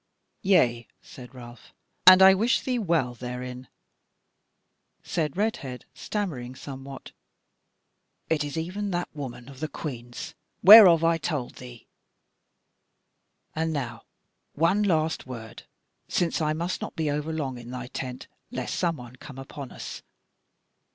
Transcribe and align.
"Yea," 0.41 0.87
said 0.99 1.35
Ralph, 1.35 1.73
"and 2.07 2.23
I 2.23 2.33
wish 2.33 2.61
thee 2.61 2.79
well 2.79 3.13
therein." 3.13 3.67
Said 5.03 5.37
Redhead, 5.37 5.85
stammering 5.93 6.55
somewhat; 6.55 7.11
"It 8.27 8.43
is 8.43 8.57
even 8.57 8.89
that 8.89 9.15
woman 9.15 9.47
of 9.47 9.59
the 9.59 9.67
Queen's 9.67 10.33
whereof 10.63 11.03
I 11.03 11.19
told 11.19 11.57
thee. 11.57 11.87
And 13.55 13.71
now 13.71 14.05
one 14.53 14.81
last 14.81 15.27
word, 15.27 15.67
since 16.07 16.41
I 16.41 16.51
must 16.51 16.81
not 16.81 16.95
be 16.95 17.11
over 17.11 17.31
long 17.31 17.59
in 17.59 17.69
thy 17.69 17.85
tent, 17.85 18.27
lest 18.49 18.73
some 18.73 18.97
one 18.97 19.17
come 19.17 19.37
upon 19.37 19.71
us. 19.71 20.01